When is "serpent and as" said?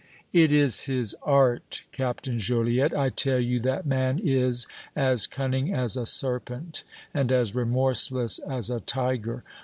6.07-7.53